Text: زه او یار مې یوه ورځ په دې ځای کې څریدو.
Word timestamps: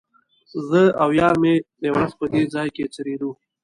زه 0.69 0.81
او 1.01 1.09
یار 1.19 1.35
مې 1.41 1.53
یوه 1.85 1.95
ورځ 1.99 2.11
په 2.19 2.25
دې 2.33 2.41
ځای 2.53 2.67
کې 2.75 2.91
څریدو. 2.95 3.29